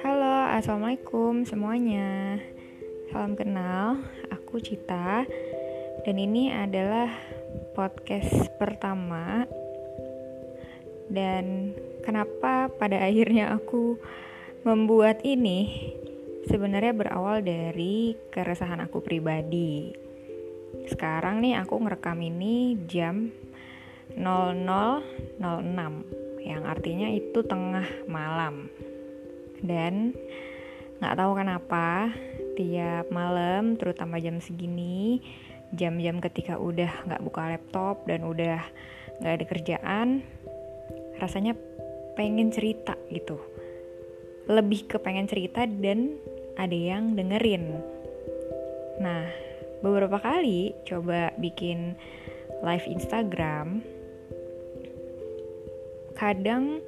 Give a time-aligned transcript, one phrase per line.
[0.00, 2.40] Halo, assalamualaikum semuanya.
[3.12, 4.00] Salam kenal,
[4.32, 5.28] aku Cita,
[6.00, 7.12] dan ini adalah
[7.76, 9.44] podcast pertama.
[11.12, 14.00] Dan kenapa pada akhirnya aku
[14.64, 15.92] membuat ini?
[16.48, 19.92] Sebenarnya berawal dari keresahan aku pribadi.
[20.88, 23.28] Sekarang nih aku ngerekam ini jam
[24.18, 25.38] 00.06
[26.42, 28.66] yang artinya itu tengah malam.
[29.62, 30.14] Dan
[30.98, 32.10] nggak tahu kenapa
[32.58, 35.22] tiap malam terutama jam segini
[35.70, 38.58] jam-jam ketika udah nggak buka laptop dan udah
[39.22, 40.08] nggak ada kerjaan
[41.22, 41.54] rasanya
[42.18, 43.38] pengen cerita gitu.
[44.50, 46.18] Lebih ke pengen cerita dan
[46.58, 47.78] ada yang dengerin.
[48.98, 49.30] Nah
[49.78, 51.94] beberapa kali coba bikin
[52.64, 53.97] live Instagram
[56.18, 56.82] kadang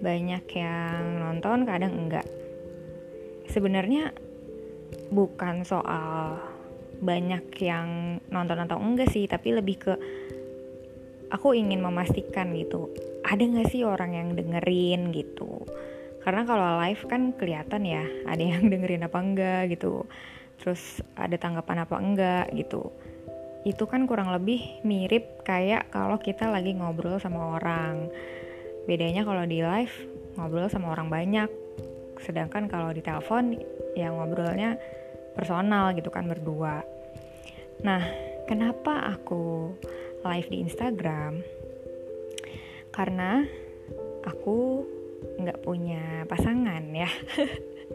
[0.00, 2.24] banyak yang nonton kadang enggak.
[3.52, 4.16] Sebenarnya
[5.12, 6.40] bukan soal
[7.04, 9.94] banyak yang nonton atau enggak sih tapi lebih ke
[11.28, 12.88] aku ingin memastikan gitu
[13.22, 15.62] ada nggak sih orang yang dengerin gitu?
[16.22, 20.06] Karena kalau live kan kelihatan ya ada yang dengerin apa enggak gitu
[20.62, 22.90] terus ada tanggapan apa enggak gitu.
[23.62, 28.10] Itu kan kurang lebih mirip kayak kalau kita lagi ngobrol sama orang
[28.84, 29.94] bedanya kalau di live
[30.36, 31.50] ngobrol sama orang banyak.
[32.22, 33.58] Sedangkan kalau di telepon
[33.98, 34.78] ya ngobrolnya
[35.34, 36.84] personal gitu kan berdua.
[37.82, 38.02] Nah
[38.46, 39.74] kenapa aku
[40.22, 41.42] live di Instagram?
[42.92, 43.42] Karena
[44.26, 44.84] aku
[45.40, 47.10] nggak punya pasangan ya.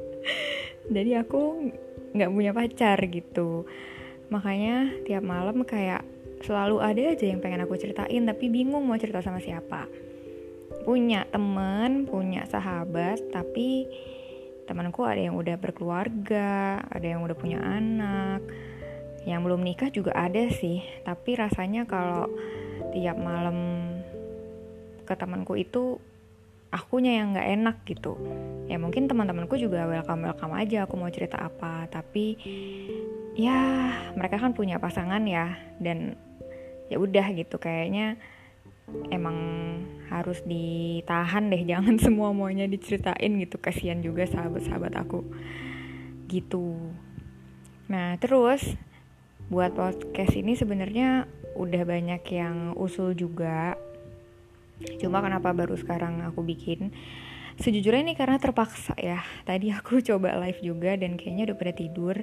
[0.96, 1.72] Jadi aku
[2.16, 3.68] nggak punya pacar gitu.
[4.28, 6.04] Makanya tiap malam kayak
[6.44, 9.90] selalu ada aja yang pengen aku ceritain tapi bingung mau cerita sama siapa
[10.88, 13.92] punya temen punya sahabat tapi
[14.64, 18.40] temanku ada yang udah berkeluarga ada yang udah punya anak.
[19.28, 22.32] Yang belum nikah juga ada sih tapi rasanya kalau
[22.96, 23.60] tiap malam
[25.04, 26.00] ke temanku itu
[26.72, 28.16] akunya yang nggak enak gitu.
[28.72, 32.40] Ya mungkin teman-temanku juga welcome welcome aja aku mau cerita apa tapi
[33.36, 35.52] ya mereka kan punya pasangan ya
[35.84, 36.16] dan
[36.88, 38.16] ya udah gitu kayaknya
[39.12, 39.38] emang
[40.08, 43.60] harus ditahan deh jangan semua maunya diceritain gitu.
[43.60, 45.24] Kasihan juga sahabat-sahabat aku.
[46.28, 46.76] Gitu.
[47.88, 48.76] Nah terus
[49.48, 53.80] buat podcast ini sebenarnya udah banyak yang usul juga.
[55.02, 56.94] Cuma kenapa baru sekarang aku bikin?
[57.58, 59.24] Sejujurnya ini karena terpaksa ya.
[59.48, 62.16] Tadi aku coba live juga dan kayaknya udah pada tidur.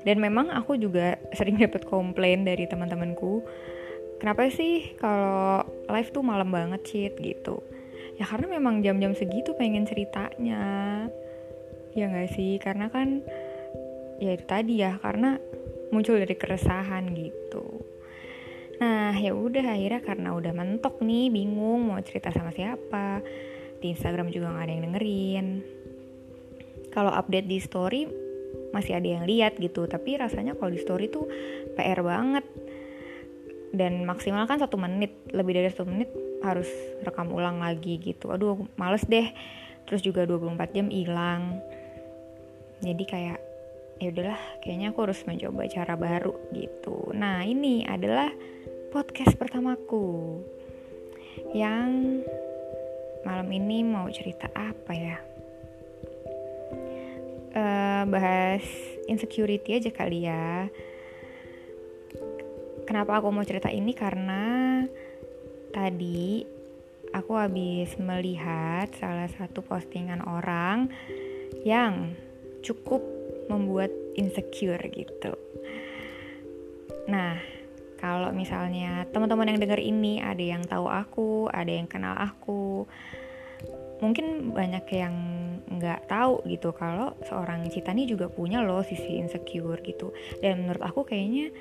[0.00, 3.44] Dan memang aku juga sering dapat komplain dari teman-temanku
[4.20, 7.64] kenapa sih kalau live tuh malam banget cheat gitu.
[8.20, 10.62] Ya karena memang jam-jam segitu pengen ceritanya.
[11.96, 12.60] Ya nggak sih?
[12.60, 13.24] Karena kan
[14.20, 15.40] ya itu tadi ya karena
[15.90, 17.80] muncul dari keresahan gitu.
[18.84, 23.24] Nah ya udah akhirnya karena udah mentok nih bingung mau cerita sama siapa.
[23.80, 25.46] Di Instagram juga nggak ada yang dengerin.
[26.92, 28.02] Kalau update di story
[28.70, 29.88] masih ada yang lihat gitu.
[29.88, 31.24] Tapi rasanya kalau di story tuh
[31.72, 32.44] PR banget
[33.70, 36.10] dan maksimal kan satu menit lebih dari satu menit
[36.42, 36.66] harus
[37.06, 38.34] rekam ulang lagi gitu.
[38.34, 39.30] Aduh males deh.
[39.86, 41.58] Terus juga 24 jam hilang.
[42.82, 43.38] Jadi kayak
[44.00, 47.12] ya udahlah kayaknya aku harus mencoba cara baru gitu.
[47.14, 48.32] Nah ini adalah
[48.90, 50.40] podcast pertamaku
[51.54, 52.22] yang
[53.22, 55.16] malam ini mau cerita apa ya?
[57.50, 58.62] Uh, bahas
[59.10, 60.70] insecurity aja kali ya
[62.90, 64.82] Kenapa aku mau cerita ini karena
[65.70, 66.42] tadi
[67.14, 70.90] aku habis melihat salah satu postingan orang
[71.62, 72.18] yang
[72.66, 72.98] cukup
[73.46, 75.38] membuat insecure gitu.
[77.06, 77.38] Nah,
[78.02, 82.90] kalau misalnya teman-teman yang dengar ini ada yang tahu aku, ada yang kenal aku,
[84.02, 85.14] mungkin banyak yang
[85.70, 90.10] nggak tahu gitu kalau seorang Cita nih juga punya loh sisi insecure gitu.
[90.42, 91.54] Dan menurut aku kayaknya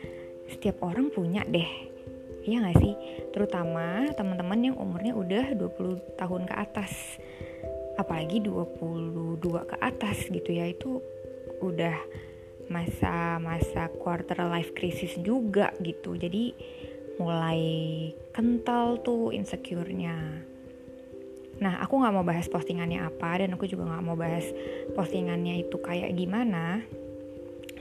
[0.49, 1.89] setiap orang punya deh.
[2.43, 2.93] Iya gak sih?
[3.29, 6.91] Terutama teman-teman yang umurnya udah 20 tahun ke atas.
[7.99, 11.03] Apalagi 22 ke atas gitu ya Itu
[11.59, 11.99] udah
[12.71, 16.15] masa-masa quarter life crisis juga gitu.
[16.15, 16.55] Jadi
[17.19, 17.61] mulai
[18.31, 20.47] kental tuh insecure-nya.
[21.59, 24.47] Nah aku gak mau bahas postingannya apa Dan aku juga gak mau bahas
[24.95, 26.87] postingannya itu kayak gimana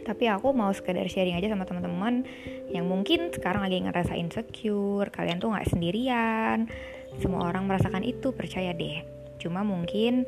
[0.08, 2.24] tapi aku mau sekedar sharing aja sama teman-teman
[2.72, 6.64] yang mungkin sekarang lagi ngerasa insecure kalian tuh nggak sendirian.
[7.20, 9.04] Semua orang merasakan itu percaya deh.
[9.36, 10.24] Cuma mungkin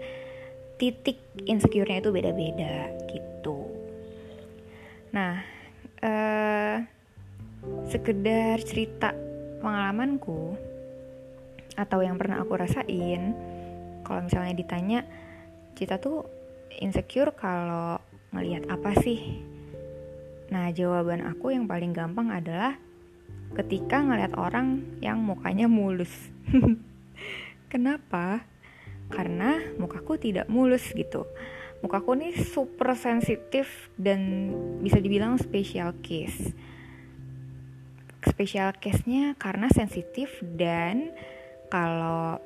[0.76, 1.16] titik
[1.48, 3.72] insecure-nya itu beda-beda gitu.
[5.16, 5.40] Nah
[6.04, 6.76] uh,
[7.88, 9.16] sekedar cerita
[9.64, 10.60] pengalamanku
[11.72, 13.32] atau yang pernah aku rasain
[14.04, 15.00] kalau misalnya ditanya
[15.72, 16.28] Cita tuh
[16.76, 17.96] insecure kalau
[18.36, 19.40] ngelihat apa sih
[20.50, 22.74] Nah, jawaban aku yang paling gampang adalah
[23.54, 26.10] ketika ngeliat orang yang mukanya mulus.
[27.72, 28.42] Kenapa?
[29.10, 31.26] Karena mukaku tidak mulus gitu.
[31.80, 34.52] Mukaku nih super sensitif dan
[34.82, 36.52] bisa dibilang special case.
[38.20, 41.14] Special case-nya karena sensitif dan
[41.72, 42.36] kalau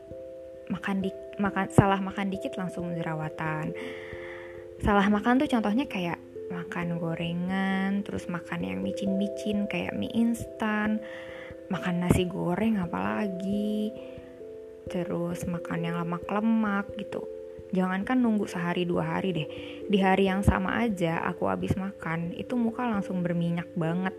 [0.71, 1.11] makan di
[1.41, 3.75] makan salah makan dikit langsung jerawatan.
[4.81, 6.14] Salah makan tuh contohnya kayak
[6.75, 10.99] makan gorengan, terus makan yang micin-micin kayak mie instan,
[11.71, 13.95] makan nasi goreng apalagi,
[14.91, 17.23] terus makan yang lemak-lemak gitu.
[17.71, 19.47] Jangankan nunggu sehari dua hari deh,
[19.87, 24.19] di hari yang sama aja aku habis makan itu muka langsung berminyak banget.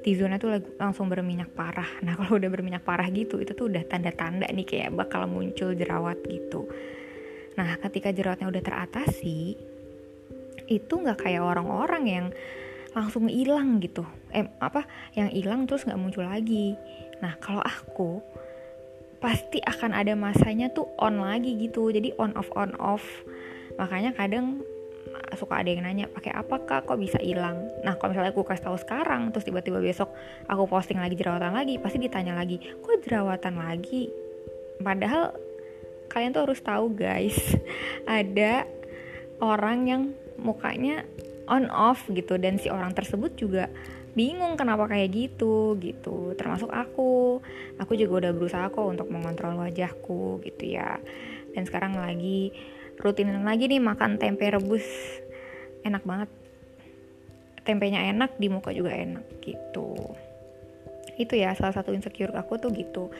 [0.00, 2.00] T-zone tuh langsung berminyak parah.
[2.00, 6.16] Nah kalau udah berminyak parah gitu, itu tuh udah tanda-tanda nih kayak bakal muncul jerawat
[6.24, 6.64] gitu.
[7.60, 9.68] Nah ketika jerawatnya udah teratasi,
[10.70, 12.26] itu nggak kayak orang-orang yang
[12.94, 14.06] langsung hilang gitu.
[14.30, 14.86] Eh apa
[15.18, 16.78] yang hilang terus nggak muncul lagi.
[17.18, 18.22] Nah kalau aku
[19.20, 21.90] pasti akan ada masanya tuh on lagi gitu.
[21.90, 23.04] Jadi on off on off.
[23.78, 24.62] Makanya kadang
[25.34, 26.86] suka ada yang nanya pakai apa kak?
[26.86, 27.66] Kok bisa hilang?
[27.82, 30.10] Nah kalau misalnya aku kasih tahu sekarang terus tiba-tiba besok
[30.46, 34.10] aku posting lagi jerawatan lagi pasti ditanya lagi kok jerawatan lagi?
[34.80, 35.34] Padahal
[36.10, 37.38] kalian tuh harus tahu guys
[38.10, 38.66] ada
[39.38, 40.02] orang yang
[40.40, 41.04] mukanya
[41.46, 42.38] on off gitu.
[42.40, 43.68] Dan si orang tersebut juga
[44.14, 46.34] bingung kenapa kayak gitu gitu.
[46.34, 47.42] Termasuk aku.
[47.78, 50.98] Aku juga udah berusaha kok untuk mengontrol wajahku gitu ya.
[51.54, 52.54] Dan sekarang lagi
[53.00, 54.86] rutinin lagi nih makan tempe rebus.
[55.86, 56.30] Enak banget.
[57.60, 59.94] Tempenya enak di muka juga enak gitu.
[61.20, 63.12] Itu ya salah satu insecure aku tuh gitu.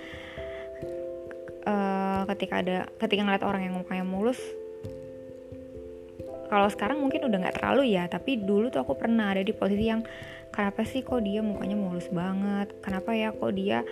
[1.60, 4.40] Uh, ketika ada ketika ngeliat orang yang mukanya mulus
[6.50, 9.86] kalau sekarang mungkin udah nggak terlalu ya tapi dulu tuh aku pernah ada di posisi
[9.86, 10.02] yang
[10.50, 12.74] kenapa sih kok dia mukanya mulus banget?
[12.82, 13.86] Kenapa ya kok dia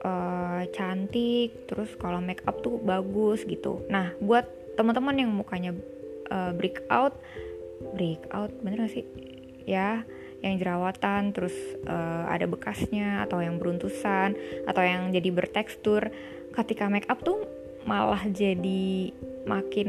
[0.00, 1.68] uh, cantik?
[1.68, 3.84] Terus kalau make up tuh bagus gitu.
[3.92, 4.48] Nah buat
[4.80, 5.76] teman-teman yang mukanya
[6.32, 7.20] uh, breakout
[7.92, 9.04] breakout bener gak sih?
[9.68, 10.08] Ya
[10.40, 11.52] yang jerawatan terus
[11.84, 16.08] uh, ada bekasnya atau yang beruntusan atau yang jadi bertekstur
[16.56, 17.44] ketika make up tuh
[17.84, 19.12] malah jadi
[19.44, 19.88] makin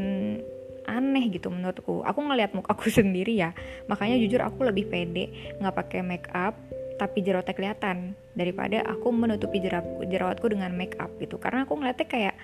[0.86, 2.02] aneh gitu menurutku.
[2.02, 3.54] Aku ngelihat mukaku sendiri ya.
[3.86, 6.54] Makanya jujur aku lebih pede nggak pakai make up
[7.00, 11.40] tapi jerawatnya kelihatan daripada aku menutupi jerawat jerawatku dengan make up gitu.
[11.40, 12.36] Karena aku ngeliatnya kayak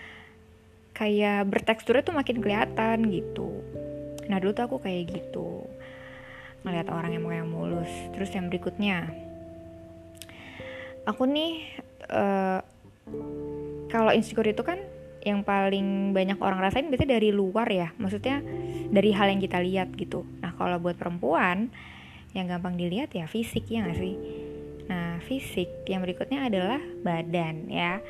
[0.99, 3.63] kayak berteksturnya tuh makin kelihatan gitu.
[4.27, 5.63] Nah dulu tuh aku kayak gitu.
[6.67, 7.91] Ngeliat orang yang yang mulus.
[8.11, 9.07] Terus yang berikutnya.
[11.07, 11.65] Aku nih
[12.11, 12.61] uh,
[13.89, 14.77] kalau insecure itu kan
[15.23, 17.89] yang paling banyak orang rasain biasanya dari luar ya.
[17.99, 18.43] Maksudnya
[18.89, 20.25] dari hal yang kita lihat gitu.
[20.41, 21.69] Nah kalau buat perempuan
[22.37, 24.15] yang gampang dilihat ya fisik ya gak sih?
[24.89, 28.01] Nah fisik yang berikutnya adalah badan ya.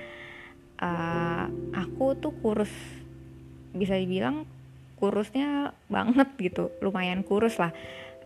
[0.79, 2.71] Uh, aku tuh kurus
[3.75, 4.47] bisa dibilang
[4.99, 6.71] kurusnya banget gitu.
[6.85, 7.75] Lumayan kurus lah.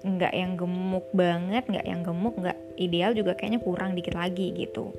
[0.03, 4.91] Nggak yang gemuk banget nggak yang gemuk nggak ideal juga kayaknya kurang dikit lagi gitu.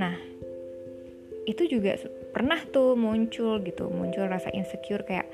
[0.00, 0.16] Nah
[1.46, 1.94] itu juga
[2.36, 5.24] pernah tuh muncul gitu muncul rasa insecure kayak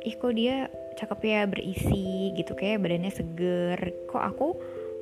[0.00, 3.76] ih kok dia cakep ya berisi gitu kayak badannya seger
[4.08, 4.56] kok aku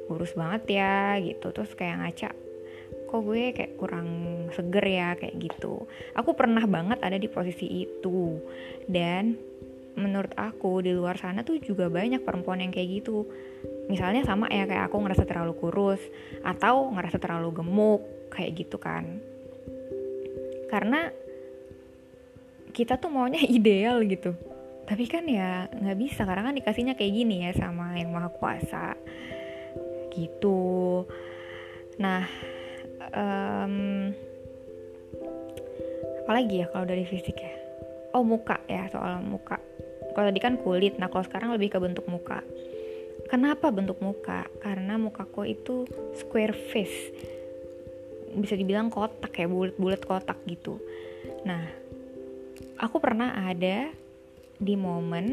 [0.08, 1.52] kurus banget ya gitu.
[1.52, 2.30] Terus kayak ngaca
[3.08, 4.08] kok gue kayak kurang
[4.56, 5.84] seger ya kayak gitu.
[6.16, 8.40] Aku pernah banget ada di posisi itu.
[8.88, 9.36] Dan
[9.96, 13.28] menurut aku di luar sana tuh juga banyak perempuan yang kayak gitu.
[13.88, 16.00] Misalnya sama ya kayak aku ngerasa terlalu kurus
[16.44, 18.02] atau ngerasa terlalu gemuk
[18.32, 19.20] kayak gitu kan.
[20.68, 21.08] Karena
[22.78, 24.38] kita tuh maunya ideal gitu.
[24.86, 28.94] Tapi kan ya nggak bisa karena kan dikasihnya kayak gini ya sama yang maha kuasa.
[30.14, 31.02] Gitu.
[31.98, 32.22] Nah
[33.10, 34.14] um,
[36.24, 37.52] apalagi ya kalau dari fisik ya?
[38.14, 39.58] Oh muka ya soal muka.
[40.14, 40.96] Kalau tadi kan kulit.
[40.96, 42.40] Nah kalau sekarang lebih ke bentuk muka.
[43.28, 44.48] Kenapa bentuk muka?
[44.62, 45.84] Karena mukaku itu
[46.16, 47.12] square face.
[48.32, 50.80] Bisa dibilang kotak ya bulat-bulat kotak gitu.
[51.44, 51.87] Nah
[52.78, 53.90] aku pernah ada
[54.58, 55.26] di momen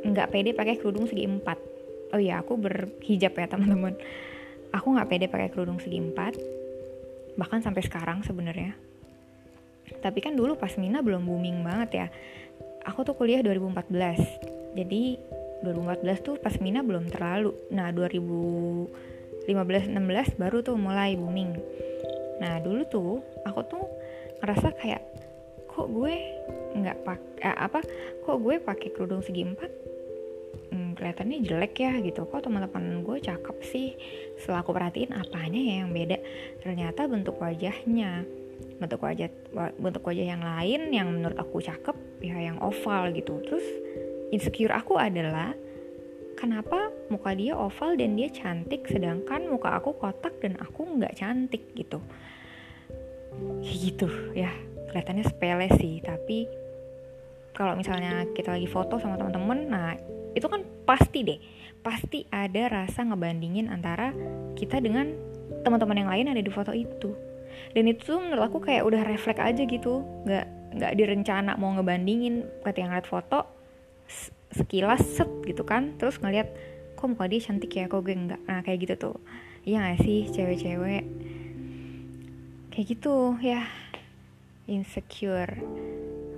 [0.00, 1.58] nggak pede pakai kerudung segi empat.
[2.16, 3.96] Oh iya aku berhijab ya teman-teman.
[4.72, 6.36] Aku nggak pede pakai kerudung segi empat
[7.36, 8.74] bahkan sampai sekarang sebenarnya.
[10.00, 12.08] Tapi kan dulu pas Mina belum booming banget ya.
[12.88, 15.18] Aku tuh kuliah 2014 jadi
[15.60, 17.52] 2014 tuh pas Mina belum terlalu.
[17.72, 21.52] Nah 2015-16 baru tuh mulai booming.
[22.40, 23.84] Nah dulu tuh aku tuh
[24.40, 25.09] ngerasa kayak
[25.80, 26.14] kok gue
[26.76, 27.80] nggak pak eh, apa
[28.20, 29.72] kok gue pakai kerudung segi empat?
[30.70, 32.28] Hmm, kelihatannya jelek ya gitu.
[32.28, 33.96] Kok teman-teman gue cakep sih?
[34.36, 36.20] Setelah aku perhatiin apanya ya yang beda?
[36.60, 38.28] Ternyata bentuk wajahnya
[38.76, 39.32] bentuk wajah
[39.80, 43.40] bentuk wajah yang lain yang menurut aku cakep ya yang oval gitu.
[43.40, 43.64] Terus
[44.36, 45.56] insecure aku adalah
[46.36, 51.72] kenapa muka dia oval dan dia cantik sedangkan muka aku kotak dan aku nggak cantik
[51.72, 52.04] gitu.
[53.64, 54.52] Gitu ya
[54.90, 56.50] kelihatannya sepele sih tapi
[57.54, 59.94] kalau misalnya kita lagi foto sama teman-teman nah
[60.34, 61.40] itu kan pasti deh
[61.80, 64.12] pasti ada rasa ngebandingin antara
[64.54, 65.30] kita dengan
[65.64, 67.12] teman-teman yang lain ada di foto itu.
[67.76, 70.46] Dan itu menurut aku kayak udah refleks aja gitu nggak
[70.80, 73.40] nggak direncana mau ngebandingin ketika ngeliat foto
[74.50, 76.50] sekilas set gitu kan terus ngeliat
[76.98, 79.16] kok muka dia cantik ya kok gue enggak nah kayak gitu tuh.
[79.60, 81.04] Iya gak sih cewek-cewek?
[82.72, 83.68] Kayak gitu ya
[84.70, 85.58] insecure.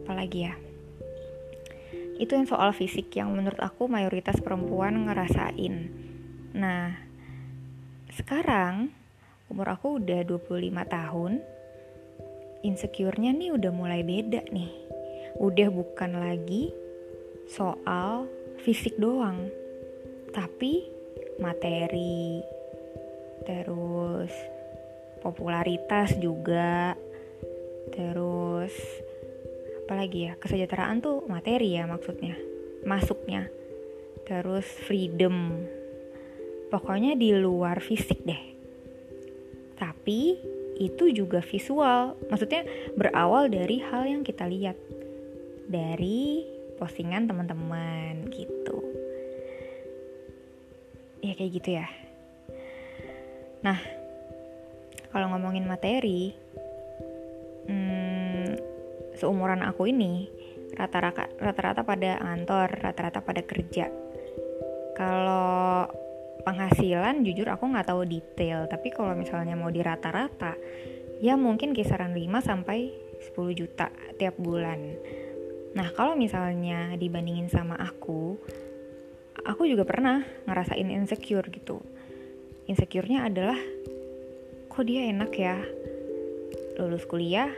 [0.03, 0.57] Apalagi ya?
[2.17, 5.93] Itu yang soal fisik yang menurut aku mayoritas perempuan ngerasain.
[6.57, 6.97] Nah
[8.13, 8.89] sekarang
[9.53, 11.33] umur aku udah 25 tahun
[12.65, 14.73] insecure-nya nih udah mulai beda nih.
[15.37, 16.73] Udah bukan lagi
[17.53, 18.31] soal
[18.65, 19.51] fisik doang
[20.33, 20.89] tapi
[21.43, 22.41] materi
[23.43, 24.31] terus
[25.21, 26.95] popularitas juga
[27.91, 28.75] terus
[29.83, 30.39] apa lagi ya?
[30.39, 32.39] Kesejahteraan tuh materi ya maksudnya.
[32.87, 33.51] Masuknya.
[34.25, 35.59] Terus freedom.
[36.71, 38.41] Pokoknya di luar fisik deh.
[39.77, 40.39] Tapi
[40.81, 42.17] itu juga visual.
[42.31, 42.65] Maksudnya
[42.97, 44.79] berawal dari hal yang kita lihat.
[45.69, 46.47] Dari
[46.81, 48.79] postingan teman-teman gitu.
[51.21, 51.87] Ya kayak gitu ya.
[53.61, 53.79] Nah
[55.13, 56.33] kalau ngomongin materi
[57.69, 58.49] hmm,
[59.19, 60.27] seumuran aku ini
[60.73, 63.87] rata-rata rata-rata pada kantor rata-rata pada kerja.
[64.97, 65.89] Kalau
[66.43, 70.59] penghasilan jujur aku nggak tahu detail tapi kalau misalnya mau di rata-rata
[71.23, 72.91] ya mungkin kisaran 5 sampai
[73.31, 74.81] 10 juta tiap bulan.
[75.79, 78.37] Nah kalau misalnya dibandingin sama aku
[79.47, 81.79] aku juga pernah ngerasain insecure gitu.
[82.67, 83.59] Insecure-nya adalah
[84.71, 85.59] kok dia enak ya
[86.81, 87.51] lulus kuliah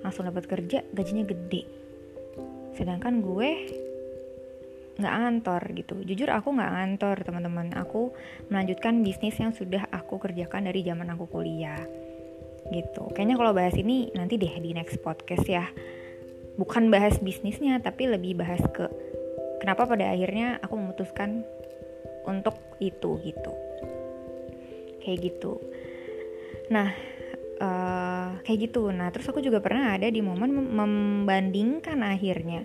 [0.00, 1.62] langsung dapat kerja gajinya gede.
[2.74, 3.50] Sedangkan gue
[5.00, 5.94] nggak ngantor gitu.
[6.04, 7.72] Jujur aku nggak ngantor teman-teman.
[7.76, 8.12] Aku
[8.52, 11.80] melanjutkan bisnis yang sudah aku kerjakan dari zaman aku kuliah.
[12.68, 13.02] Gitu.
[13.16, 15.64] Kayaknya kalau bahas ini nanti deh di next podcast ya.
[16.60, 18.84] Bukan bahas bisnisnya tapi lebih bahas ke
[19.64, 21.44] kenapa pada akhirnya aku memutuskan
[22.28, 23.52] untuk itu gitu.
[25.00, 25.56] Kayak gitu.
[26.68, 26.92] Nah,
[27.60, 28.90] uh, kayak gitu.
[28.90, 32.64] Nah, terus aku juga pernah ada di momen membandingkan akhirnya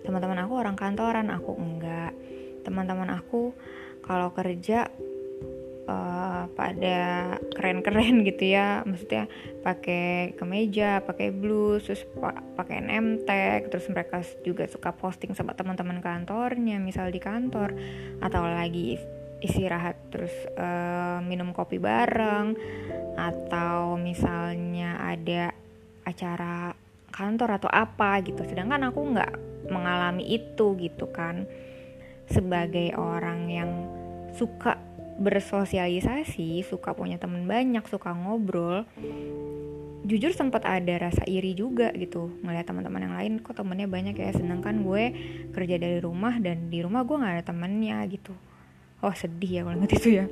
[0.00, 2.16] teman-teman aku orang kantoran, aku enggak.
[2.64, 3.52] Teman-teman aku
[4.00, 4.88] kalau kerja
[5.84, 6.98] uh, pada
[7.52, 9.28] keren-keren gitu ya, maksudnya
[9.60, 12.02] pakai kemeja, pakai blus, terus
[12.56, 12.88] pakai
[13.28, 17.76] tag, terus mereka juga suka posting sama teman-teman kantornya, misal di kantor
[18.24, 22.54] atau lagi istirahat terus uh, minum kopi bareng
[23.16, 25.52] atau misalnya ada
[26.04, 26.72] acara
[27.10, 28.44] kantor atau apa gitu.
[28.46, 29.32] Sedangkan aku nggak
[29.72, 31.44] mengalami itu gitu kan.
[32.30, 33.70] Sebagai orang yang
[34.36, 34.78] suka
[35.20, 38.88] bersosialisasi suka punya teman banyak suka ngobrol
[40.00, 44.32] jujur sempat ada rasa iri juga gitu ngeliat teman-teman yang lain kok temennya banyak ya?
[44.32, 45.12] Sedangkan gue
[45.52, 48.32] kerja dari rumah dan di rumah gue nggak ada temennya gitu
[49.00, 50.26] oh sedih ya kalau inget itu ya.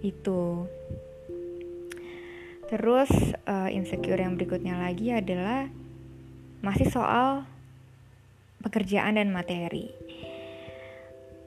[0.00, 0.68] Itu.
[2.68, 3.12] Terus
[3.44, 5.68] uh, insecure yang berikutnya lagi adalah
[6.64, 7.44] masih soal
[8.64, 9.92] pekerjaan dan materi.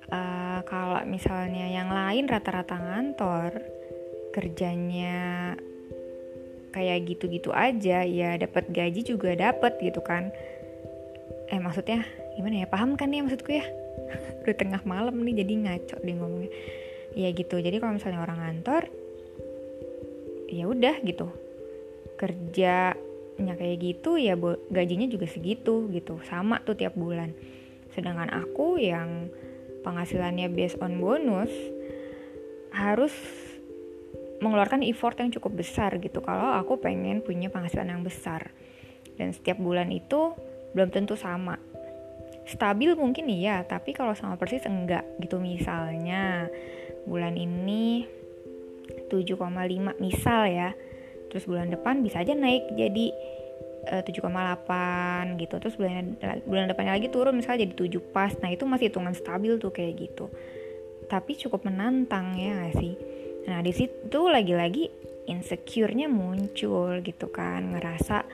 [0.08, 3.60] Uh, kalau misalnya yang lain rata-rata ngantor
[4.32, 5.52] kerjanya
[6.72, 10.30] kayak gitu-gitu aja ya dapat gaji juga dapat gitu kan.
[11.50, 12.06] Eh maksudnya
[12.38, 12.68] gimana ya?
[12.70, 13.66] Paham kan ya maksudku ya
[14.44, 16.52] udah tengah malam nih jadi ngaco deh ngomongnya.
[17.18, 18.84] Ya gitu jadi kalau misalnya orang kantor
[20.48, 21.28] ya udah gitu.
[22.18, 24.38] Kerjanya kayak gitu ya
[24.70, 26.22] gajinya juga segitu gitu.
[26.26, 27.34] Sama tuh tiap bulan.
[27.94, 29.30] Sedangkan aku yang
[29.82, 31.52] penghasilannya based on bonus
[32.76, 33.14] harus
[34.38, 36.22] mengeluarkan effort yang cukup besar gitu.
[36.22, 38.54] Kalau aku pengen punya penghasilan yang besar.
[39.18, 40.38] Dan setiap bulan itu
[40.78, 41.58] belum tentu sama
[42.48, 45.38] stabil mungkin iya tapi kalau sama persis enggak gitu.
[45.38, 46.48] Misalnya
[47.04, 48.08] bulan ini
[49.12, 50.72] 7,5 misal ya
[51.28, 53.12] terus bulan depan bisa aja naik jadi
[53.92, 55.56] uh, eh, 7,8 gitu.
[55.60, 56.16] Terus bulan
[56.48, 58.32] bulan depannya lagi turun misalnya jadi 7 pas.
[58.40, 60.32] Nah itu masih hitungan stabil tuh kayak gitu.
[61.08, 62.96] Tapi cukup menantang ya gak sih?
[63.48, 64.92] Nah di situ lagi-lagi
[65.28, 67.76] insecure-nya muncul gitu kan.
[67.76, 68.28] Ngerasa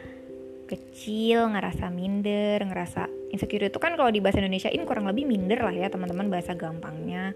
[0.63, 5.66] kecil ngerasa minder ngerasa insecure itu kan kalau di bahasa Indonesia ini kurang lebih minder
[5.66, 7.34] lah ya teman-teman bahasa gampangnya.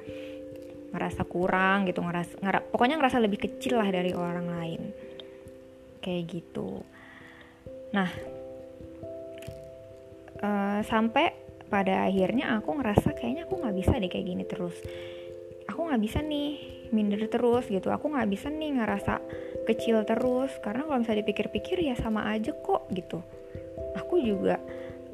[0.94, 4.82] Ngerasa kurang gitu ngerasa ngera, pokoknya ngerasa lebih kecil lah dari orang lain.
[6.00, 6.86] Kayak gitu.
[7.92, 8.10] Nah
[10.40, 11.34] uh, sampai
[11.68, 14.78] pada akhirnya aku ngerasa kayaknya aku nggak bisa deh kayak gini terus.
[15.68, 17.92] Aku nggak bisa nih minder terus gitu.
[17.92, 19.20] Aku nggak bisa nih ngerasa
[19.68, 20.56] kecil terus.
[20.64, 23.20] Karena kalau misalnya dipikir-pikir ya sama aja kok gitu.
[24.00, 24.62] Aku juga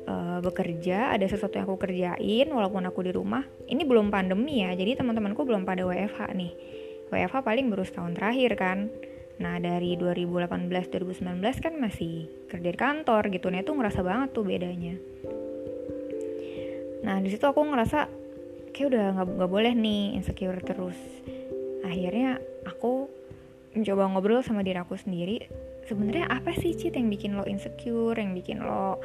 [0.08, 4.76] uh, bekerja ada sesuatu yang aku kerjain walaupun aku di rumah ini belum pandemi ya
[4.76, 6.52] jadi teman-temanku belum pada WFH nih
[7.14, 8.90] WFH paling baru setahun terakhir kan
[9.42, 14.96] Nah dari 2018-2019 kan masih kerja di kantor gitu, nah itu ngerasa banget tuh bedanya.
[17.02, 18.06] Nah di situ aku ngerasa
[18.72, 20.98] kayak udah nggak boleh nih insecure terus.
[21.82, 23.10] Akhirnya aku
[23.74, 25.50] mencoba ngobrol sama diri aku sendiri.
[25.90, 29.02] Sebenarnya apa sih cit yang bikin lo insecure, yang bikin lo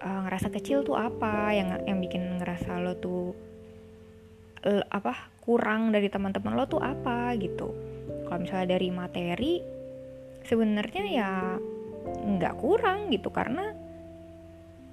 [0.00, 3.36] uh, ngerasa kecil tuh apa, yang yang bikin ngerasa lo tuh
[4.66, 7.72] uh, apa kurang dari teman-teman lo tuh apa gitu.
[8.26, 9.54] Kalau misalnya dari materi
[10.46, 11.30] sebenarnya ya
[12.10, 13.76] nggak kurang gitu karena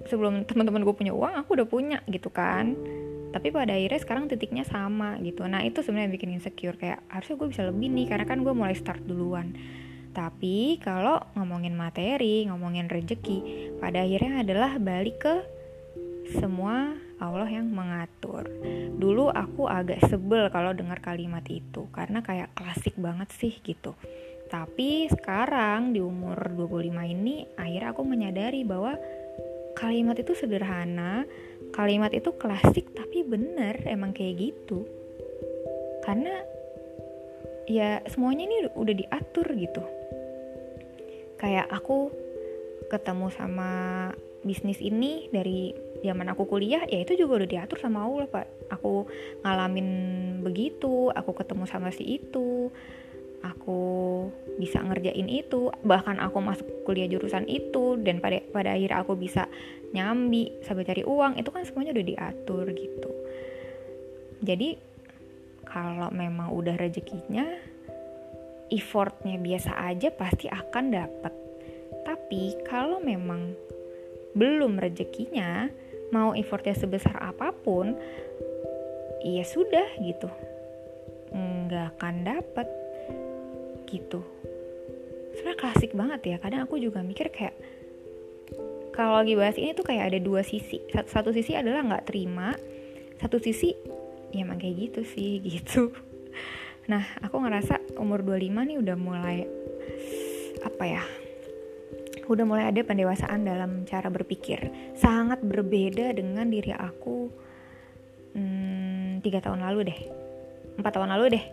[0.06, 2.76] sebelum teman-teman gue punya uang aku udah punya gitu kan.
[3.28, 5.44] Tapi pada akhirnya sekarang titiknya sama gitu.
[5.46, 8.74] Nah itu sebenarnya bikin insecure kayak harusnya gue bisa lebih nih karena kan gue mulai
[8.74, 9.54] start duluan
[10.18, 15.36] tapi kalau ngomongin materi ngomongin rejeki pada akhirnya adalah balik ke
[16.34, 18.50] semua Allah yang mengatur.
[18.98, 23.94] Dulu aku agak sebel kalau dengar kalimat itu karena kayak klasik banget sih gitu.
[24.50, 28.98] Tapi sekarang di umur 25 ini akhirnya aku menyadari bahwa
[29.78, 31.30] kalimat itu sederhana,
[31.78, 34.82] kalimat itu klasik tapi bener emang kayak gitu.
[36.02, 36.34] Karena
[37.70, 39.97] ya semuanya ini udah diatur gitu.
[41.38, 42.12] Kayak aku
[42.88, 43.72] ketemu sama
[44.46, 48.48] bisnis ini dari zaman aku kuliah ya itu juga udah diatur sama Allah pak.
[48.74, 49.06] Aku
[49.44, 49.90] ngalamin
[50.42, 52.70] begitu aku ketemu sama si itu
[53.46, 53.82] aku
[54.58, 59.46] bisa ngerjain itu bahkan aku masuk kuliah jurusan itu dan pada pada akhir aku bisa
[59.94, 63.12] nyambi sampai cari uang itu kan semuanya udah diatur gitu.
[64.42, 64.78] Jadi
[65.68, 67.46] kalau memang udah rezekinya
[68.74, 71.34] effortnya biasa aja pasti akan dapat
[72.08, 73.56] tapi kalau memang
[74.38, 75.68] belum rezekinya
[76.16, 78.00] mau effortnya sebesar apa pun
[79.24, 80.32] ya sudah gitu.
[81.36, 82.68] Nggak akan dapat
[83.92, 84.24] gitu.
[85.36, 87.56] Sebenarnya klasik banget ya kadang aku juga mikir kayak
[88.96, 90.80] kalau lagi bahas ini tuh kayak ada dua sisi.
[90.90, 92.56] Satu, satu sisi adalah nggak terima
[93.18, 93.74] satu sisi
[94.32, 95.92] ya emang kayak gitu sih gitu.
[96.88, 99.38] Nah aku ngerasa umur 25 nih udah mulai
[100.64, 101.04] apa ya
[102.28, 104.60] udah mulai ada pendewasaan dalam cara berpikir.
[105.00, 107.32] Sangat berbeda dengan diri aku
[108.36, 110.00] hmm, tiga tahun lalu deh.
[110.76, 111.46] Empat tahun lalu deh.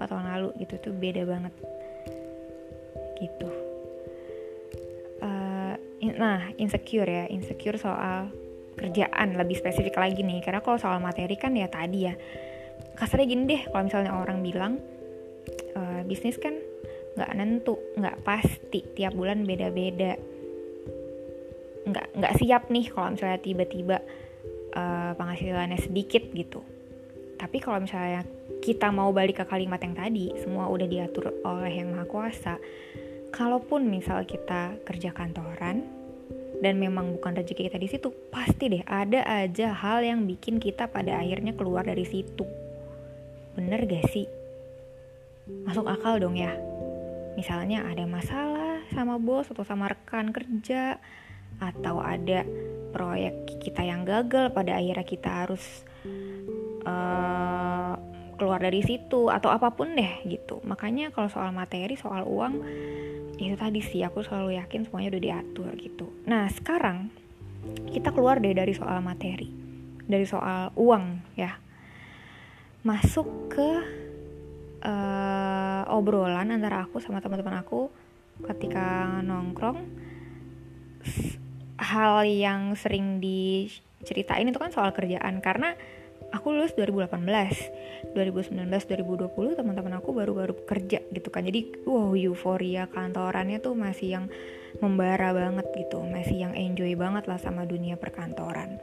[0.00, 1.52] Empat tahun lalu gitu tuh beda banget.
[3.20, 3.48] Gitu.
[5.20, 5.76] Uh,
[6.16, 7.28] nah insecure ya.
[7.28, 8.32] Insecure soal
[8.80, 10.40] kerjaan lebih spesifik lagi nih.
[10.40, 12.16] Karena kalau soal materi kan ya tadi ya.
[12.96, 14.80] Kasarnya gini deh kalau misalnya orang bilang
[16.12, 16.52] bisnis kan
[17.16, 20.20] nggak nentu nggak pasti tiap bulan beda-beda.
[21.88, 23.96] Nggak nggak siap nih kalau misalnya tiba-tiba
[24.76, 26.60] uh, penghasilannya sedikit gitu.
[27.40, 28.28] Tapi kalau misalnya
[28.60, 32.54] kita mau balik ke kalimat yang tadi semua udah diatur oleh yang maha kuasa
[33.32, 35.82] kalaupun misal kita kerja kantoran
[36.62, 40.86] dan memang bukan rezeki kita di situ pasti deh ada aja hal yang bikin kita
[40.86, 42.46] pada akhirnya keluar dari situ.
[43.58, 44.41] Bener gak sih
[45.66, 46.54] masuk akal dong ya
[47.32, 51.00] Misalnya ada masalah sama bos atau sama rekan kerja
[51.56, 52.44] atau ada
[52.92, 55.64] proyek kita yang gagal pada akhirnya kita harus
[56.84, 57.96] uh,
[58.36, 60.60] keluar dari situ atau apa pun deh gitu.
[60.68, 62.54] Makanya kalau soal materi, soal uang
[63.40, 66.06] itu tadi sih aku selalu yakin semuanya udah diatur gitu.
[66.28, 67.10] Nah, sekarang
[67.90, 69.48] kita keluar deh dari soal materi.
[70.04, 71.56] Dari soal uang ya.
[72.82, 73.70] masuk ke
[74.82, 77.88] uh, obrolan antara aku sama teman-teman aku
[78.42, 79.78] ketika nongkrong.
[81.82, 85.42] Hal yang sering diceritain itu kan soal kerjaan.
[85.42, 85.74] Karena
[86.30, 91.46] aku lulus 2018 2019 2020 teman-teman aku baru-baru kerja gitu kan.
[91.46, 94.26] Jadi wow euforia kantorannya tuh masih yang
[94.78, 96.02] membara banget gitu.
[96.02, 98.78] Masih yang enjoy banget lah sama dunia perkantoran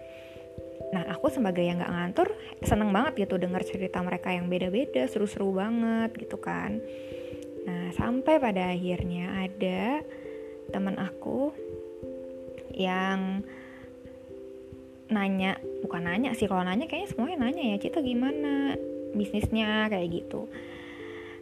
[0.89, 2.33] nah aku sebagai yang nggak ngantor
[2.65, 6.81] seneng banget gitu dengar cerita mereka yang beda-beda seru-seru banget gitu kan.
[7.69, 10.01] Nah sampai pada akhirnya ada
[10.73, 11.53] teman aku
[12.73, 13.45] yang
[15.09, 18.77] nanya bukan nanya sih kalau nanya kayaknya semuanya nanya ya Cita gimana
[19.13, 19.89] bisnisnya?
[19.89, 20.49] kayak gitu.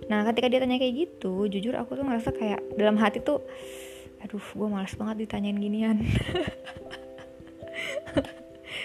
[0.08, 3.44] Nah ketika dia tanya kayak gitu jujur aku tuh ngerasa kayak dalam hati tuh
[4.24, 6.02] aduh gue males banget ditanyain ginian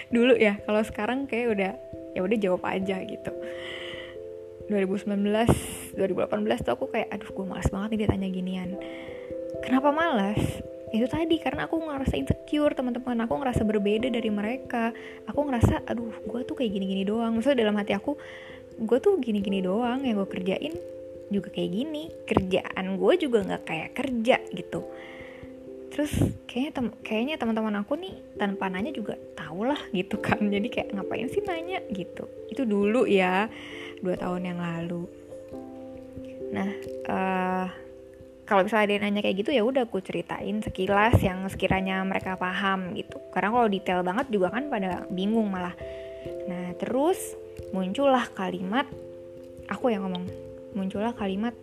[0.09, 1.71] dulu ya kalau sekarang kayak udah
[2.13, 3.31] ya udah jawab aja gitu.
[4.71, 5.19] 2019
[5.99, 8.69] 2018 tuh aku kayak aduh gue males banget nih ditanya ginian.
[9.61, 10.39] Kenapa malas
[10.93, 13.25] itu tadi karena aku ngerasa insecure teman-teman.
[13.25, 14.93] Aku ngerasa berbeda dari mereka.
[15.27, 17.35] Aku ngerasa aduh gue tuh kayak gini-gini doang.
[17.35, 18.15] Maksudnya dalam hati aku
[18.73, 20.73] gue tuh gini-gini doang yang gue kerjain
[21.27, 22.03] juga kayak gini.
[22.23, 24.81] Kerjaan gue juga nggak kayak kerja gitu
[25.93, 26.09] terus
[26.49, 30.41] kayaknya tem kayaknya teman-teman aku nih tanpa nanya juga tau lah gitu kan.
[30.53, 31.79] Jadi kayak ngapain sih nanya?
[31.93, 32.25] gitu.
[32.49, 33.45] Itu dulu ya
[34.01, 35.05] dua tahun yang lalu.
[36.49, 36.69] Nah
[37.05, 37.65] uh,
[38.43, 42.97] kalau misalnya dia nanya kayak gitu ya udah aku ceritain sekilas yang sekiranya mereka paham
[42.97, 43.21] gitu.
[43.29, 45.77] Karena kalau detail banget juga kan pada bingung malah.
[46.49, 47.37] Nah terus
[47.69, 48.89] muncullah kalimat
[49.69, 50.25] aku yang ngomong
[50.73, 51.53] muncullah kalimat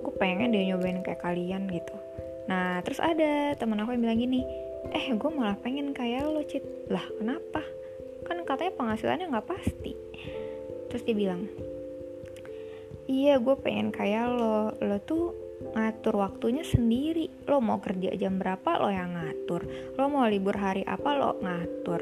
[0.00, 1.99] aku pengen dia nyobain kayak kalian gitu
[2.50, 4.42] nah terus ada teman aku yang bilang gini
[4.88, 6.64] eh gue malah pengen kayak lo cit.
[6.88, 7.62] Lah kenapa?
[8.24, 9.92] Kan katanya penghasilannya nggak pasti.
[10.88, 11.46] Terus dia bilang
[13.10, 14.72] iya gue pengen kayak lo.
[14.80, 15.36] Lo tuh
[15.76, 17.28] ngatur waktunya sendiri.
[17.46, 19.68] Lo mau kerja jam berapa lo yang ngatur.
[20.00, 22.00] Lo mau libur hari apa lo ngatur.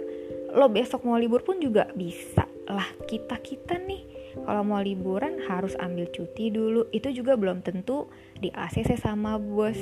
[0.54, 2.46] Lo besok mau libur pun juga bisa.
[2.68, 6.88] Lah kita kita nih kalau mau liburan harus ambil cuti dulu.
[6.94, 8.08] Itu juga belum tentu
[8.38, 9.76] di ACC sama bos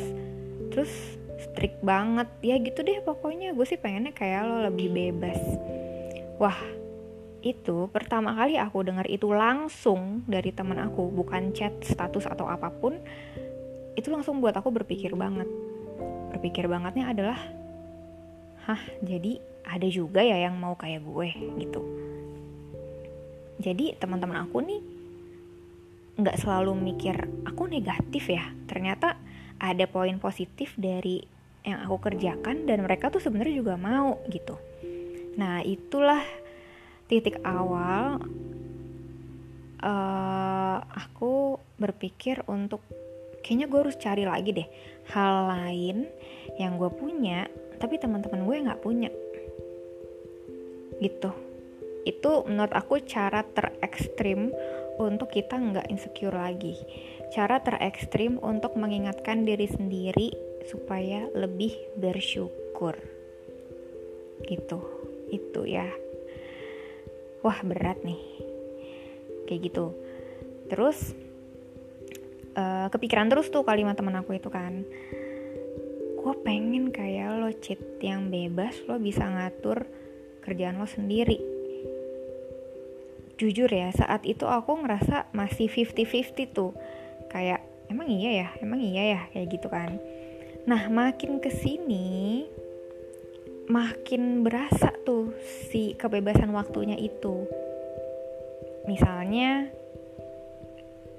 [0.76, 0.92] terus
[1.40, 2.28] strict banget.
[2.44, 3.56] Ya gitu deh pokoknya.
[3.56, 5.40] Gue sih pengennya kayak lo lebih bebas.
[6.36, 6.60] Wah
[7.40, 11.08] itu pertama kali aku dengar itu langsung dari teman aku.
[11.08, 13.00] Bukan chat status atau apa pun.
[13.96, 15.48] Itu langsung buat aku berpikir banget.
[16.36, 17.40] Berpikir bangetnya adalah
[18.68, 21.28] hah jadi ada juga ya yang mau kayak gue
[21.64, 21.80] gitu.
[23.56, 24.82] Jadi teman-teman aku nih
[26.20, 27.16] nggak selalu mikir
[27.48, 28.44] aku negatif ya?
[28.68, 29.16] Ternyata
[29.60, 31.24] ada poin positif dari
[31.66, 34.54] yang aku kerjakan dan mereka tuh sebenarnya juga mau gitu.
[35.34, 36.22] Nah itulah
[37.10, 38.22] titik awal
[39.82, 42.82] uh, aku berpikir untuk
[43.42, 44.68] kayaknya gue harus cari lagi deh
[45.10, 46.06] hal lain
[46.58, 49.10] yang gue punya tapi teman-teman gue nggak punya.
[51.02, 51.30] Gitu.
[52.06, 54.54] Itu menurut aku cara terekstrim
[55.00, 56.76] untuk kita nggak insecure lagi.
[57.32, 60.28] Cara terekstrim untuk mengingatkan diri sendiri
[60.68, 62.96] supaya lebih bersyukur.
[64.44, 64.78] Gitu.
[65.32, 65.88] Itu ya.
[67.42, 68.20] Wah berat nih.
[69.46, 69.86] Kayak gitu.
[70.66, 71.14] Terus
[72.58, 74.82] uh, kepikiran terus tuh kalimat temen aku itu kan.
[76.18, 79.86] Gue pengen kayak lo cheat yang bebas lo bisa ngatur
[80.42, 81.55] kerjaan lo sendiri
[83.36, 86.72] jujur ya saat itu aku ngerasa masih 50-50 tuh.
[87.28, 87.60] Kayak
[87.92, 88.48] emang iya ya?
[88.64, 89.20] Emang iya ya?
[89.32, 90.00] Kayak gitu kan.
[90.66, 92.48] Nah makin ke sini
[93.66, 95.34] makin berasa tuh
[95.70, 97.46] si kebebasan waktunya itu.
[98.86, 99.68] Misalnya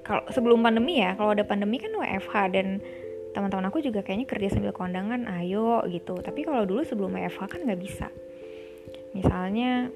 [0.02, 2.80] kalau sebelum pandemi ya kalau ada pandemi kan WFH dan
[3.36, 6.16] teman-teman aku juga kayaknya kerja sambil kondangan ayo gitu.
[6.18, 8.08] Tapi kalau dulu sebelum WFH kan nggak bisa.
[9.12, 9.92] Misalnya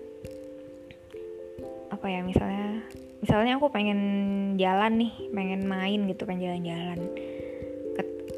[2.02, 2.82] apa ya misalnya
[3.22, 4.00] misalnya aku pengen
[4.58, 6.98] jalan nih pengen main gitu pengen jalan-jalan.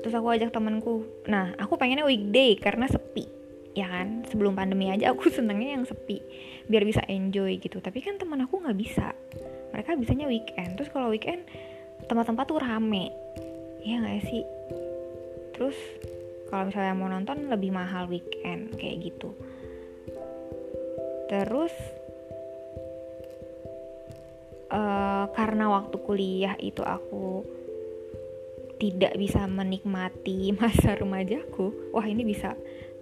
[0.04, 1.08] Terus aku ajak temanku.
[1.32, 3.24] Nah aku pengennya weekday karena sepi
[3.72, 4.20] ya kan?
[4.28, 6.20] Sebelum pandemi aja aku senengnya yang sepi
[6.68, 7.80] biar bisa enjoy gitu.
[7.80, 9.16] Tapi kan teman aku nggak bisa.
[9.72, 10.76] Mereka bisanya weekend.
[10.76, 11.48] Terus kalau weekend
[12.04, 13.16] tempat-tempat tuh rame.
[13.80, 14.44] Ya nggak sih?
[15.56, 15.76] Terus
[16.52, 19.32] kalau misalnya mau nonton lebih mahal weekend kayak gitu.
[21.32, 21.72] Terus
[24.74, 27.46] uh, karena waktu kuliah itu aku
[28.82, 31.94] tidak bisa menikmati masa remajaku.
[31.94, 32.58] Wah ini bisa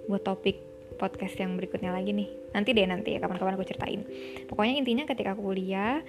[0.06, 0.60] buat topik
[1.00, 2.28] podcast yang berikutnya lagi nih.
[2.52, 4.02] Nanti deh nanti ya kapan-kapan aku ceritain.
[4.46, 6.04] Pokoknya intinya ketika aku kuliah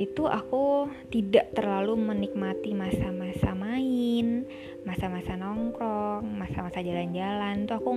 [0.00, 4.48] itu aku tidak terlalu menikmati masa-masa main,
[4.88, 7.68] masa-masa nongkrong, masa-masa jalan-jalan.
[7.68, 7.90] Tuh aku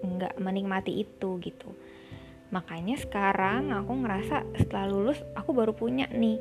[0.00, 1.76] nggak menikmati itu gitu.
[2.50, 6.38] Makanya sekarang aku ngerasa setelah lulus aku baru punya nih.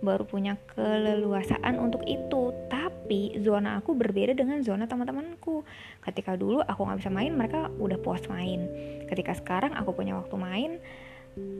[0.00, 2.52] Baru punya keleluasaan untuk itu.
[2.72, 5.64] Tapi zona aku berbeda dengan zona teman-temanku.
[6.04, 8.68] Ketika dulu aku nggak bisa main mereka udah puas main.
[9.08, 10.72] Ketika sekarang aku punya waktu main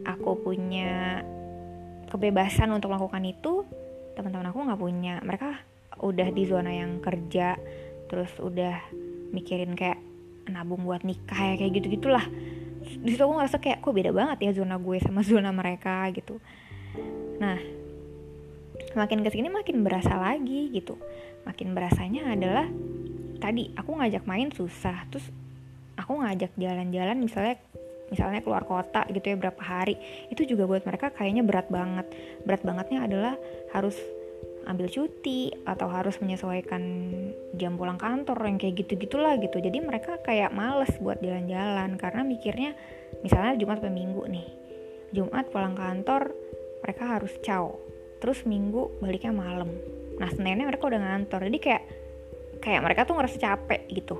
[0.08, 1.20] aku punya
[2.08, 3.68] kebebasan untuk melakukan itu
[4.16, 5.14] teman-teman aku nggak punya.
[5.20, 5.50] Mereka
[6.00, 7.56] udah di zona yang kerja
[8.06, 8.78] terus udah
[9.32, 10.00] mikirin kayak
[10.46, 12.22] nabung buat nikah ya kayak gitu gitulah
[12.86, 16.38] di situ aku ngerasa kayak kok beda banget ya zona gue sama zona mereka gitu.
[17.42, 17.58] Nah
[18.96, 20.96] makin ke sini makin berasa lagi gitu.
[21.44, 22.66] Makin berasanya adalah
[23.42, 25.28] tadi aku ngajak main susah terus
[25.98, 27.60] aku ngajak jalan-jalan misalnya
[28.06, 29.98] misalnya keluar kota gitu ya berapa hari
[30.30, 32.06] itu juga buat mereka kayaknya berat banget.
[32.46, 33.34] Berat bangetnya adalah
[33.74, 33.98] harus
[34.66, 36.82] ambil cuti atau harus menyesuaikan
[37.54, 39.62] jam pulang kantor yang kayak gitu gitulah gitu.
[39.62, 42.70] Jadi mereka kayak males buat jalan-jalan karena mikirnya
[43.22, 44.46] misalnya Jumat atau Minggu nih
[45.14, 46.34] Jumat pulang kantor
[46.82, 47.70] mereka harus caw
[48.18, 49.70] terus minggu baliknya malam.
[50.16, 51.82] Nah seninnya mereka udah ngantor jadi kayak
[52.64, 54.16] kayak mereka tuh ngerasa capek gitu.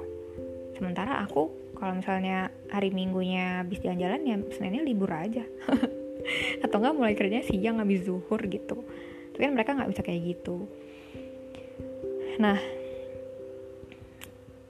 [0.77, 5.43] Sementara aku kalau misalnya hari minggunya habis jalan-jalan ya seninnya libur aja.
[6.65, 8.85] Atau enggak mulai kerjanya siang habis zuhur gitu
[9.37, 10.65] tapi kan mereka nggak bisa kayak gitu.
[12.41, 12.57] Nah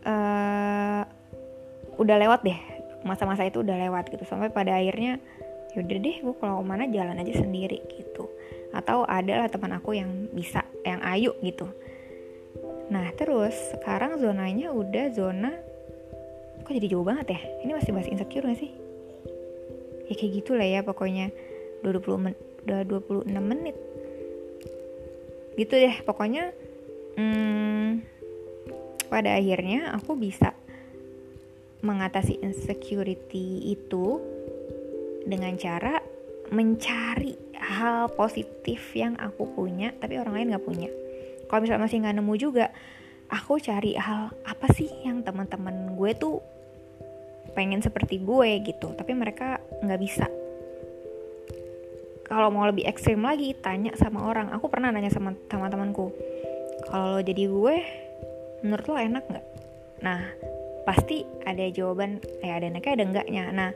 [0.02, 1.02] uh,
[2.02, 2.58] udah lewat deh.
[3.06, 4.26] Masa-masa itu udah lewat gitu.
[4.26, 5.22] Sampai pada akhirnya
[5.78, 8.26] yaudah deh gue kalau ke mana jalan aja sendiri gitu.
[8.74, 11.70] Atau adalah teman aku yang bisa yang ayu gitu.
[12.90, 15.54] Nah terus sekarang zonanya udah zona
[16.66, 17.40] kok jadi jauh banget ya?
[17.62, 18.74] Ini masih bahas insecure gak sih?
[20.10, 21.30] Ya kayak gitulah ya pokoknya.
[21.86, 22.34] 20 men
[22.66, 23.85] udah 26 menit
[25.56, 26.52] gitu deh pokoknya
[27.16, 28.04] hmm,
[29.08, 30.52] pada akhirnya aku bisa
[31.84, 34.20] mengatasi insecurity itu
[35.26, 36.00] dengan cara
[36.52, 40.90] mencari hal positif yang aku punya tapi orang lain nggak punya.
[41.46, 42.66] Kalau misalnya masih nggak nemu juga
[43.30, 46.38] aku cari hal apa sih yang teman-teman gue tuh
[47.54, 50.26] pengen seperti gue gitu tapi mereka nggak bisa
[52.26, 54.50] kalau mau lebih ekstrim lagi tanya sama orang.
[54.50, 56.10] Aku pernah nanya sama teman-temanku
[56.86, 57.76] kalau lo jadi gue
[58.62, 59.46] menurut lo enak nggak?
[60.04, 60.20] Nah
[60.86, 63.44] pasti ada jawaban eh ada enaknya ada enggaknya.
[63.50, 63.70] Nah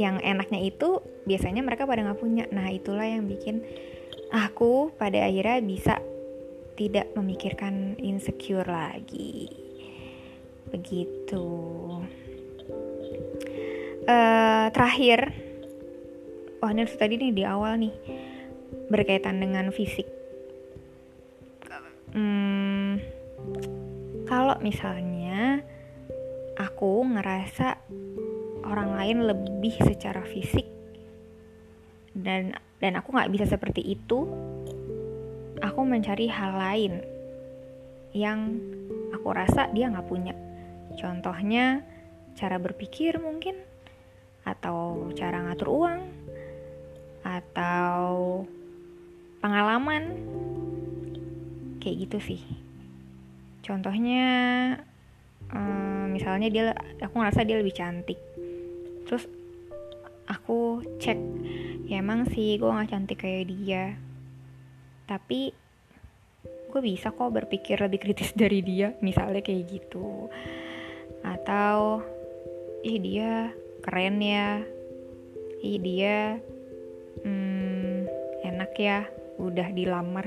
[0.00, 2.44] yang enaknya itu biasanya mereka pada nggak punya.
[2.52, 3.64] Nah itulah yang bikin
[4.32, 5.94] aku pada akhirnya bisa
[6.76, 9.48] tidak memikirkan insecure lagi.
[10.72, 11.46] Begitu.
[14.02, 15.30] Uh, terakhir
[16.62, 17.90] wah ini tadi nih di awal nih
[18.86, 20.06] berkaitan dengan fisik.
[22.14, 23.02] Hmm,
[24.30, 25.66] kalau misalnya
[26.54, 27.82] aku ngerasa
[28.62, 30.68] orang lain lebih secara fisik
[32.14, 34.28] dan dan aku nggak bisa seperti itu
[35.58, 37.02] aku mencari hal lain
[38.14, 38.60] yang
[39.10, 40.36] aku rasa dia nggak punya.
[40.94, 41.82] Contohnya
[42.38, 43.56] cara berpikir mungkin
[44.44, 46.21] atau cara ngatur uang
[47.32, 48.44] atau
[49.40, 50.12] pengalaman?
[51.80, 52.42] Kayak gitu sih.
[53.64, 54.26] Contohnya
[55.48, 56.64] um, misalnya dia
[57.00, 58.20] aku ngerasa dia lebih cantik.
[59.08, 59.24] Terus
[60.28, 61.18] aku cek
[61.90, 63.84] ya emang sih gue gak cantik kayak dia.
[65.08, 65.52] Tapi
[66.72, 70.28] gue bisa kok berpikir lebih kritis dari dia misalnya kayak gitu.
[71.22, 72.02] Atau
[72.82, 74.62] ih dia keren ya.
[75.62, 76.42] Ih dia
[77.20, 78.08] hmm,
[78.48, 79.04] enak ya
[79.36, 80.26] udah dilamar.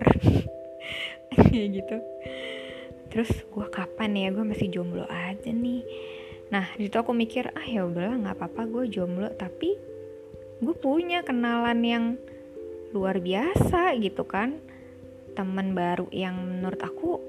[1.34, 1.98] Kayak gitu.
[3.12, 4.28] Terus gue kapan ya?
[4.36, 5.82] Gue masih jomblo aja nih.
[6.52, 9.30] Nah di situ aku mikir ah ya udahlah nggak apa-apa gue jomblo.
[9.34, 9.70] Tapi
[10.62, 12.06] gue punya kenalan yang
[12.92, 14.60] luar biasa gitu kan.
[15.36, 17.20] Teman baru yang menurut aku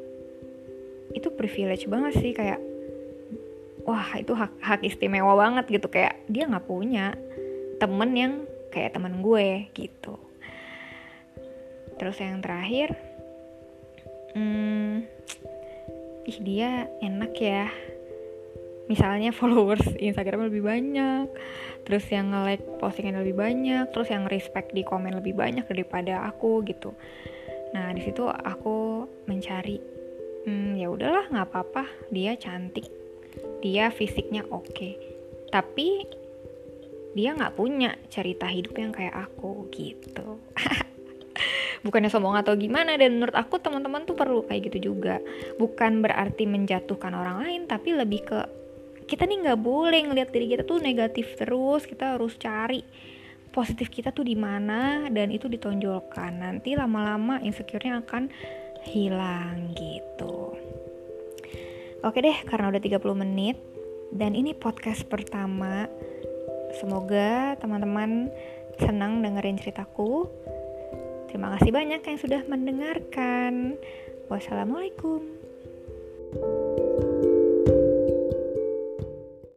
[1.14, 2.60] itu privilege banget sih kayak
[3.86, 5.86] wah itu hak hak istimewa banget gitu.
[5.86, 7.14] Kayak dia nggak punya
[7.76, 8.32] temen yang
[8.76, 10.20] kayak temen gue gitu.
[11.96, 12.92] Terus yang terakhir
[14.36, 15.08] hmm,
[16.28, 17.72] ih dia enak ya.
[18.86, 21.26] Misalnya followers Instagram lebih banyak
[21.88, 26.60] terus yang nge-like postingan lebih banyak terus yang respect di komen lebih banyak daripada aku
[26.68, 26.92] gitu.
[27.72, 29.80] Nah di situ aku mencari
[30.44, 31.88] hmm, ya udahlah nggak apa-apa.
[32.12, 32.92] Dia cantik
[33.64, 34.68] dia fisiknya oke.
[34.68, 34.94] Okay.
[35.46, 36.04] tapi
[37.16, 40.36] dia nggak punya cerita hidup yang kayak aku gitu.
[41.84, 45.24] Bukannya sombong atau gimana dan menurut aku teman-teman tuh perlu kayak gitu juga.
[45.56, 48.40] Bukan berarti menjatuhkan orang lain tapi lebih ke
[49.08, 51.88] kita nih nggak boleh ngelihat diri kita tuh negatif terus.
[51.88, 52.84] Kita harus cari
[53.48, 56.36] positif kita tuh di mana dan itu ditonjolkan.
[56.36, 58.28] Nanti lama-lama insecure-nya akan
[58.84, 60.52] hilang gitu.
[62.04, 63.56] Oke deh karena udah 30 menit
[64.12, 65.88] dan ini podcast pertama
[66.74, 68.30] semoga teman-teman
[68.82, 70.26] senang dengerin ceritaku.
[71.30, 73.78] Terima kasih banyak yang sudah mendengarkan.
[74.26, 75.22] Wassalamualaikum